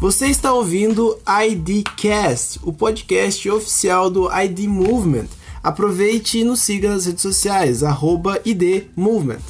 [0.00, 5.26] Você está ouvindo IDcast, o podcast oficial do ID Movement.
[5.60, 9.40] Aproveite e nos siga nas redes sociais, arroba ID Movement.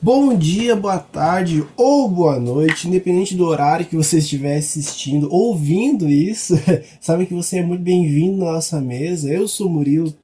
[0.00, 6.08] Bom dia, boa tarde ou boa noite, independente do horário que você estiver assistindo, ouvindo
[6.08, 6.54] isso,
[7.02, 9.28] sabe que você é muito bem-vindo na nossa mesa.
[9.28, 10.14] Eu sou o Murilo,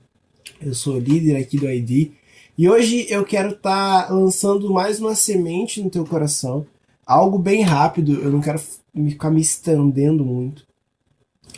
[0.62, 2.12] eu sou líder aqui do ID
[2.58, 6.66] e hoje eu quero estar tá lançando mais uma semente no teu coração.
[7.04, 8.60] Algo bem rápido, eu não quero
[8.94, 10.66] ficar me estendendo muito.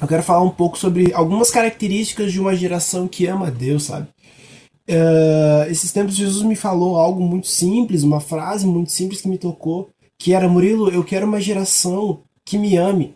[0.00, 4.08] Eu quero falar um pouco sobre algumas características de uma geração que ama Deus, sabe?
[4.88, 9.38] Uh, esses tempos Jesus me falou algo muito simples, uma frase muito simples que me
[9.38, 13.14] tocou, que era Murilo, eu quero uma geração que me ame.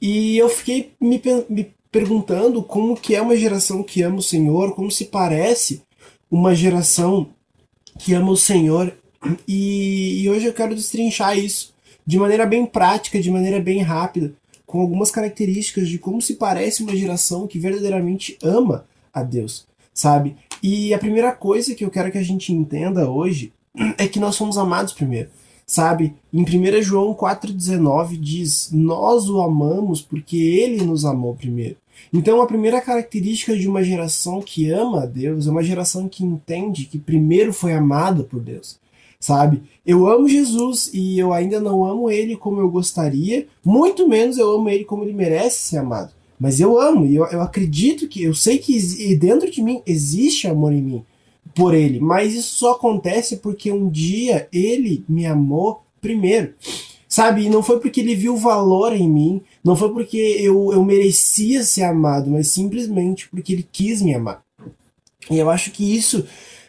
[0.00, 4.74] E eu fiquei me, me perguntando como que é uma geração que ama o Senhor,
[4.74, 5.82] como se parece
[6.30, 7.28] uma geração
[7.98, 8.92] que ama o Senhor.
[9.46, 11.74] E, e, hoje eu quero destrinchar isso
[12.06, 14.32] de maneira bem prática, de maneira bem rápida,
[14.64, 20.36] com algumas características de como se parece uma geração que verdadeiramente ama a Deus, sabe?
[20.62, 23.52] E a primeira coisa que eu quero que a gente entenda hoje
[23.98, 25.30] é que nós somos amados primeiro,
[25.66, 26.14] sabe?
[26.32, 31.76] Em 1 João 4,19 diz: Nós o amamos porque ele nos amou primeiro.
[32.12, 36.24] Então, a primeira característica de uma geração que ama a Deus é uma geração que
[36.24, 38.78] entende que primeiro foi amada por Deus.
[39.18, 39.62] Sabe?
[39.84, 44.50] Eu amo Jesus e eu ainda não amo ele como eu gostaria, muito menos eu
[44.52, 46.12] amo ele como ele merece ser amado.
[46.38, 48.78] Mas eu amo e eu, eu acredito que, eu sei que
[49.16, 51.04] dentro de mim existe amor em mim
[51.54, 56.52] por ele, mas isso só acontece porque um dia ele me amou primeiro.
[57.16, 57.46] Sabe?
[57.46, 61.64] E não foi porque ele viu valor em mim, não foi porque eu, eu merecia
[61.64, 64.42] ser amado, mas simplesmente porque ele quis me amar.
[65.30, 66.26] E eu acho que isso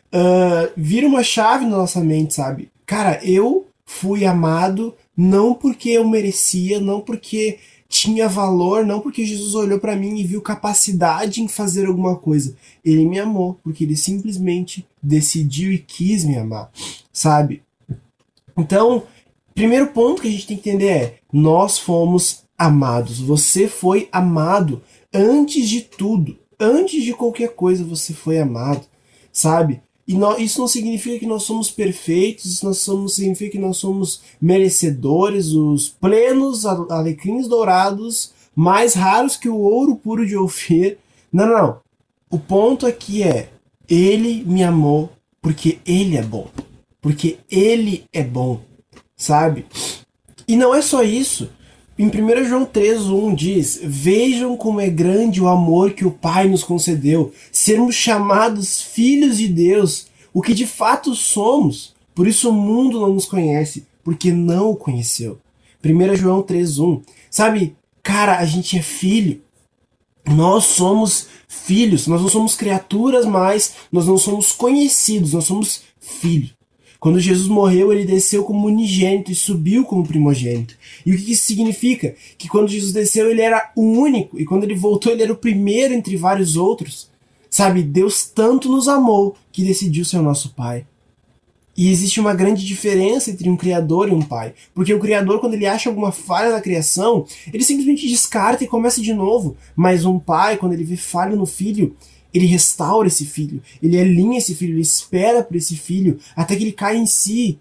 [0.08, 2.72] uh, vira uma chave na nossa mente, sabe?
[2.86, 7.60] Cara, eu fui amado não porque eu merecia, não porque
[7.90, 12.56] tinha valor, não porque Jesus olhou para mim e viu capacidade em fazer alguma coisa.
[12.86, 16.72] Ele me amou porque ele simplesmente decidiu e quis me amar,
[17.12, 17.64] sabe?
[18.58, 19.04] Então,
[19.58, 23.20] primeiro ponto que a gente tem que entender é: nós fomos amados.
[23.20, 26.38] Você foi amado antes de tudo.
[26.60, 28.82] Antes de qualquer coisa você foi amado,
[29.32, 29.82] sabe?
[30.08, 34.22] E isso não significa que nós somos perfeitos, isso não somos, significa que nós somos
[34.42, 40.98] merecedores, os plenos alecrins dourados, mais raros que o ouro puro de Ofir.
[41.32, 41.80] Não, não.
[42.30, 43.50] O ponto aqui é:
[43.90, 45.10] Ele me amou
[45.42, 46.48] porque Ele é bom.
[47.02, 48.62] Porque Ele é bom,
[49.18, 49.66] sabe?
[50.48, 51.50] E não é só isso.
[51.98, 56.64] Em 1 João 3,1 diz: Vejam como é grande o amor que o Pai nos
[56.64, 61.96] concedeu, sermos chamados filhos de Deus, o que de fato somos.
[62.14, 65.40] Por isso o mundo não nos conhece, porque não o conheceu.
[65.84, 67.02] 1 João 3,1.
[67.30, 69.42] Sabe, cara, a gente é filho.
[70.26, 76.57] Nós somos filhos, nós não somos criaturas mais, nós não somos conhecidos, nós somos filhos.
[77.08, 80.76] Quando Jesus morreu, ele desceu como unigênito e subiu como primogênito.
[81.06, 82.14] E o que isso significa?
[82.38, 85.38] Que quando Jesus desceu, ele era o único, e quando ele voltou, ele era o
[85.38, 87.10] primeiro entre vários outros.
[87.50, 90.86] Sabe, Deus tanto nos amou que decidiu ser o nosso Pai.
[91.78, 94.54] E existe uma grande diferença entre um criador e um pai.
[94.74, 99.00] Porque o criador, quando ele acha alguma falha na criação, ele simplesmente descarta e começa
[99.00, 99.56] de novo.
[99.78, 101.96] Mas um pai, quando ele vê falha no filho,
[102.38, 106.64] ele restaura esse filho, ele alinha esse filho, ele espera por esse filho até que
[106.64, 107.60] ele caia em si.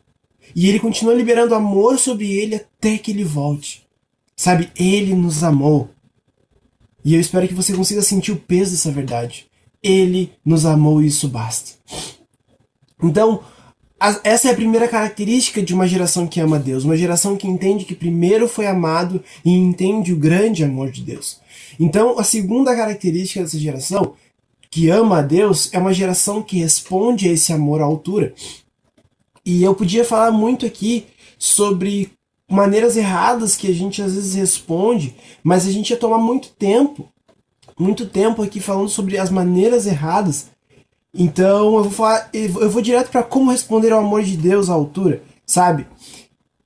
[0.54, 3.84] E ele continua liberando amor sobre ele até que ele volte.
[4.36, 5.90] Sabe, ele nos amou.
[7.04, 9.46] E eu espero que você consiga sentir o peso dessa verdade.
[9.82, 11.72] Ele nos amou e isso basta.
[13.02, 13.40] Então,
[14.22, 17.84] essa é a primeira característica de uma geração que ama Deus, uma geração que entende
[17.84, 21.40] que primeiro foi amado e entende o grande amor de Deus.
[21.78, 24.14] Então, a segunda característica dessa geração
[24.70, 28.34] que ama a Deus é uma geração que responde a esse amor à altura.
[29.44, 31.06] E eu podia falar muito aqui
[31.38, 32.10] sobre
[32.48, 37.08] maneiras erradas que a gente às vezes responde, mas a gente ia tomar muito tempo,
[37.78, 40.46] muito tempo aqui falando sobre as maneiras erradas.
[41.14, 44.74] Então eu vou falar, eu vou direto para como responder ao amor de Deus à
[44.74, 45.86] altura, sabe?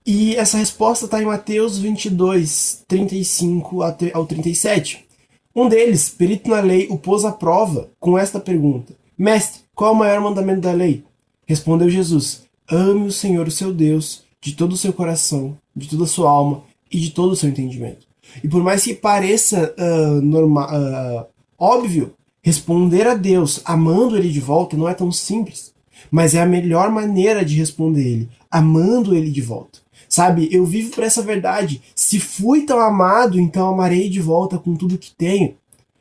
[0.05, 3.83] E essa resposta está em Mateus 22, 35
[4.15, 5.10] ao 37.
[5.55, 9.94] Um deles, perito na lei, o pôs à prova com esta pergunta: Mestre, qual é
[9.94, 11.05] o maior mandamento da lei?
[11.47, 16.05] Respondeu Jesus: Ame o Senhor, o seu Deus, de todo o seu coração, de toda
[16.05, 18.06] a sua alma e de todo o seu entendimento.
[18.43, 21.26] E por mais que pareça uh, uh,
[21.58, 25.75] óbvio, responder a Deus amando Ele de volta não é tão simples,
[26.11, 29.81] mas é a melhor maneira de responder Ele, amando ele de volta.
[30.11, 31.81] Sabe, eu vivo por essa verdade.
[31.95, 35.55] Se fui tão amado, então amarei de volta com tudo que tenho.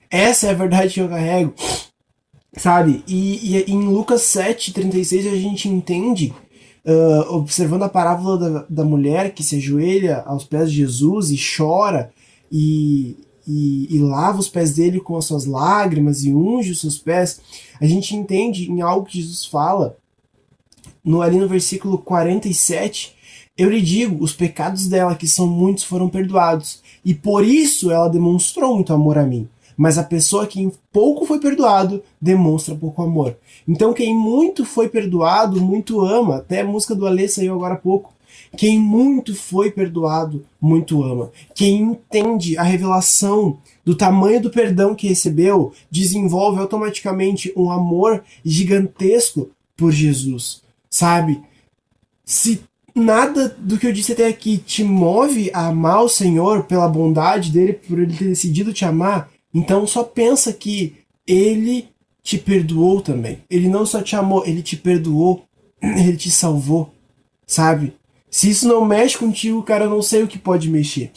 [0.09, 1.53] Essa é a verdade que eu carrego.
[2.57, 3.03] Sabe?
[3.07, 6.33] E, e em Lucas 7,36 a gente entende,
[6.83, 11.37] uh, observando a parábola da, da mulher que se ajoelha aos pés de Jesus e
[11.37, 12.11] chora
[12.51, 13.15] e,
[13.47, 17.39] e, e, lava os pés dele com as suas lágrimas e unge os seus pés,
[17.79, 19.97] a gente entende em algo que Jesus fala
[21.05, 23.18] no, ali no versículo 47.
[23.59, 28.07] Eu lhe digo, os pecados dela, que são muitos, foram perdoados, e por isso ela
[28.07, 29.47] demonstrou muito amor a mim
[29.79, 33.37] mas a pessoa que em pouco foi perdoado demonstra pouco amor.
[33.65, 36.39] Então quem muito foi perdoado, muito ama.
[36.39, 38.13] Até a música do Alê saiu agora há pouco.
[38.57, 41.31] Quem muito foi perdoado, muito ama.
[41.55, 49.49] Quem entende a revelação do tamanho do perdão que recebeu, desenvolve automaticamente um amor gigantesco
[49.77, 50.61] por Jesus.
[50.89, 51.41] Sabe?
[52.25, 52.61] Se
[52.99, 57.51] nada do que eu disse até aqui te move a amar o Senhor pela bondade
[57.51, 61.89] dele, por ele ter decidido te amar, então só pensa que ele
[62.21, 63.39] te perdoou também.
[63.49, 65.43] Ele não só te amou, ele te perdoou,
[65.81, 66.93] ele te salvou,
[67.45, 67.93] sabe?
[68.29, 71.11] Se isso não mexe contigo, cara, eu não sei o que pode mexer.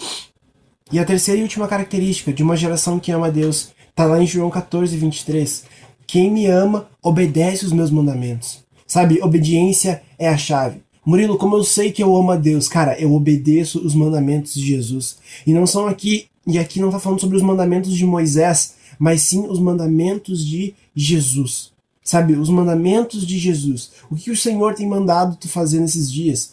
[0.91, 4.27] E a terceira e última característica de uma geração que ama Deus tá lá em
[4.27, 5.65] João 14, 23.
[6.07, 8.63] Quem me ama, obedece os meus mandamentos.
[8.87, 10.83] Sabe, obediência é a chave.
[11.05, 12.69] Murilo, como eu sei que eu amo a Deus?
[12.69, 15.19] Cara, eu obedeço os mandamentos de Jesus.
[15.47, 19.23] E não são aqui e aqui não está falando sobre os mandamentos de Moisés, mas
[19.23, 21.73] sim os mandamentos de Jesus.
[22.05, 23.93] Sabe, os mandamentos de Jesus.
[24.11, 26.53] O que o Senhor tem mandado tu fazer nesses dias?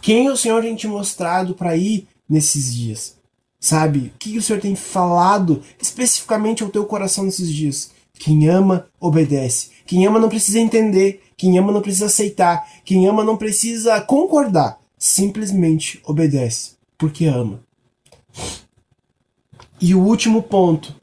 [0.00, 3.14] Quem o Senhor tem te mostrado para ir nesses dias?
[3.60, 7.90] Sabe, o que o Senhor tem falado especificamente ao teu coração nesses dias?
[8.18, 9.70] Quem ama, obedece.
[9.86, 11.22] Quem ama não precisa entender.
[11.36, 12.66] Quem ama não precisa aceitar.
[12.84, 14.78] Quem ama não precisa concordar.
[14.98, 16.76] Simplesmente obedece.
[16.96, 17.60] Porque ama.
[19.80, 20.94] E o último ponto,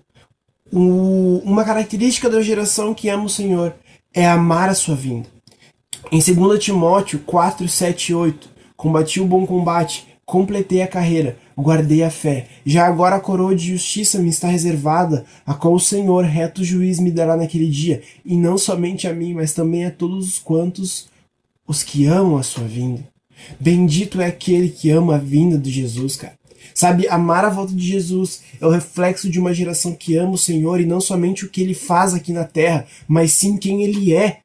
[0.72, 3.76] o, uma característica da geração que ama o Senhor
[4.14, 5.30] é amar a sua vinda.
[6.12, 12.04] Em 2 Timóteo 4, 7 e 8, combati o bom combate, completei a carreira, guardei
[12.04, 12.48] a fé.
[12.66, 17.00] Já agora a coroa de justiça me está reservada, a qual o Senhor, reto juiz,
[17.00, 21.08] me dará naquele dia, e não somente a mim, mas também a todos os quantos
[21.68, 23.08] os que amam a sua vinda.
[23.60, 26.34] Bendito é aquele que ama a vinda de Jesus, cara.
[26.74, 30.38] Sabe, amar a volta de Jesus é o reflexo de uma geração que ama o
[30.38, 34.14] Senhor e não somente o que ele faz aqui na terra, mas sim quem ele
[34.14, 34.40] é.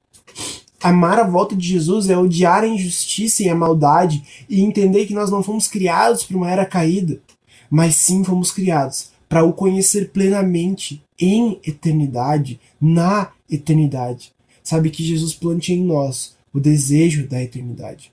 [0.81, 5.15] Amar a volta de Jesus é odiar a injustiça e a maldade e entender que
[5.15, 7.21] nós não fomos criados para uma era caída,
[7.69, 14.33] mas sim fomos criados para o conhecer plenamente em eternidade, na eternidade.
[14.63, 18.13] Sabe que Jesus plante em nós o desejo da eternidade.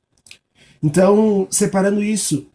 [0.81, 2.47] Então, separando isso,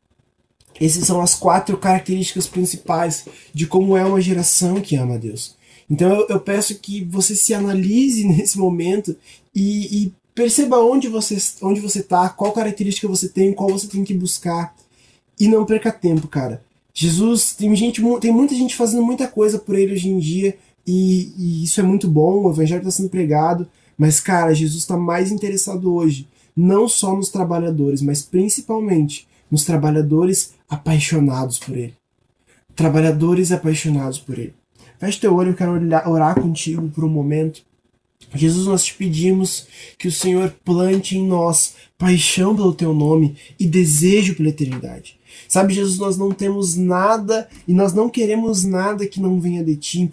[0.80, 5.54] essas são as quatro características principais de como é uma geração que ama a Deus.
[5.90, 9.16] Então eu, eu peço que você se analise nesse momento
[9.54, 14.04] e, e perceba onde você onde você tá, qual característica você tem, qual você tem
[14.04, 14.74] que buscar
[15.38, 16.62] e não perca tempo, cara.
[16.94, 20.56] Jesus tem gente tem muita gente fazendo muita coisa por ele hoje em dia
[20.86, 22.44] e, e isso é muito bom.
[22.44, 27.30] O evangelho está sendo pregado, mas cara, Jesus está mais interessado hoje não só nos
[27.30, 31.94] trabalhadores, mas principalmente nos trabalhadores apaixonados por Ele.
[32.76, 34.54] Trabalhadores apaixonados por Ele.
[35.00, 35.72] Feche teu olho, eu quero
[36.10, 37.62] orar contigo por um momento.
[38.34, 39.66] Jesus, nós te pedimos
[39.98, 45.18] que o Senhor plante em nós paixão pelo teu nome e desejo pela eternidade.
[45.48, 49.74] Sabe, Jesus, nós não temos nada e nós não queremos nada que não venha de
[49.74, 50.08] ti.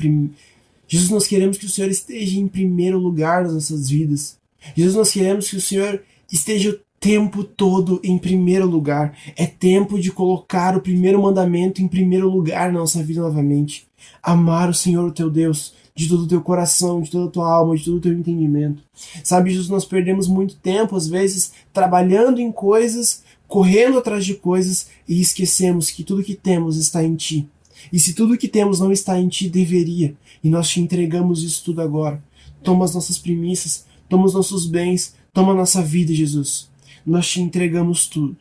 [0.88, 4.38] Jesus, nós queremos que o Senhor esteja em primeiro lugar nas nossas vidas.
[4.74, 6.02] Jesus, nós queremos que o Senhor
[6.32, 9.18] esteja tempo todo em primeiro lugar.
[9.36, 13.87] É tempo de colocar o primeiro mandamento em primeiro lugar na nossa vida novamente.
[14.22, 17.76] Amar o Senhor, teu Deus, de todo o teu coração, de toda a tua alma,
[17.76, 18.84] de todo o teu entendimento.
[19.24, 24.88] Sabe, Jesus, nós perdemos muito tempo, às vezes, trabalhando em coisas, correndo atrás de coisas
[25.08, 27.48] e esquecemos que tudo que temos está em Ti.
[27.92, 30.16] E se tudo que temos não está em Ti, deveria.
[30.44, 32.24] E nós te entregamos isso tudo agora.
[32.64, 36.70] Toma as nossas premissas, toma os nossos bens, toma a nossa vida, Jesus
[37.08, 38.36] nós te entregamos tudo.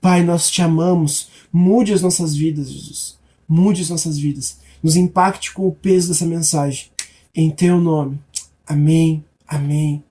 [0.00, 1.28] Pai, nós te amamos.
[1.52, 3.16] Mude as nossas vidas, Jesus.
[3.48, 4.58] Mude as nossas vidas.
[4.82, 6.86] Nos impacte com o peso dessa mensagem.
[7.34, 8.18] Em teu nome.
[8.66, 9.24] Amém.
[9.46, 10.02] Amém.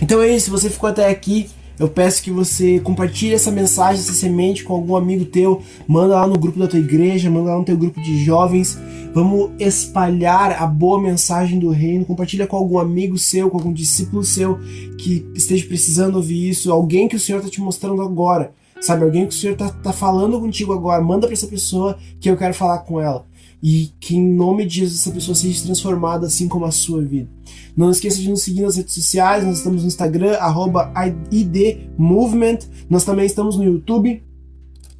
[0.00, 4.14] Então é isso, você ficou até aqui, Eu peço que você compartilhe essa mensagem, essa
[4.14, 7.64] semente com algum amigo teu, manda lá no grupo da tua igreja, manda lá no
[7.64, 8.78] teu grupo de jovens.
[9.12, 12.04] Vamos espalhar a boa mensagem do reino.
[12.04, 14.58] Compartilha com algum amigo seu, com algum discípulo seu
[14.98, 18.52] que esteja precisando ouvir isso, alguém que o Senhor está te mostrando agora.
[18.80, 22.28] Sabe, alguém que o Senhor está tá falando contigo agora, manda para essa pessoa que
[22.28, 23.24] eu quero falar com ela
[23.68, 27.28] e que em nome de Jesus essa pessoa seja transformada assim como a sua vida.
[27.76, 30.92] Não esqueça de nos seguir nas redes sociais, nós estamos no Instagram, arroba
[31.32, 34.22] IDMovement, nós também estamos no YouTube.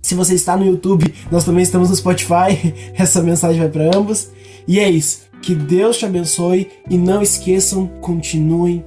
[0.03, 2.75] Se você está no YouTube, nós também estamos no Spotify.
[2.99, 4.31] Essa mensagem vai para ambos.
[4.67, 5.21] E é isso.
[5.41, 8.85] Que Deus te abençoe e não esqueçam, continuem